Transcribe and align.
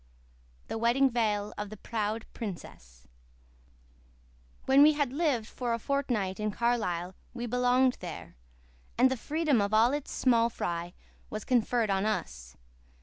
THE 0.67 0.79
WEDDING 0.79 1.11
VEIL 1.11 1.53
OF 1.59 1.69
THE 1.69 1.77
PROUD 1.77 2.25
PRINCESS 2.33 3.07
When 4.65 4.81
we 4.81 4.93
had 4.93 5.13
lived 5.13 5.45
for 5.45 5.75
a 5.75 5.77
fortnight 5.77 6.39
in 6.39 6.49
Carlisle 6.49 7.13
we 7.35 7.45
belonged 7.45 7.97
there, 7.99 8.35
and 8.97 9.11
the 9.11 9.15
freedom 9.15 9.61
of 9.61 9.75
all 9.75 9.93
its 9.93 10.09
small 10.09 10.49
fry 10.49 10.95
was 11.29 11.45
conferred 11.45 11.91
on 11.91 12.07
us. 12.07 12.57